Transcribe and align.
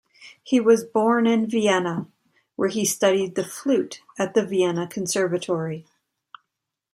He 0.41 0.59
was 0.59 0.83
born 0.83 1.27
in 1.27 1.45
Vienna, 1.47 2.07
where 2.55 2.69
he 2.69 2.85
studied 2.85 3.35
the 3.35 3.43
flute 3.43 4.01
at 4.17 4.33
the 4.33 4.43
Vienna 4.43 4.87
Conservatory. 4.87 5.85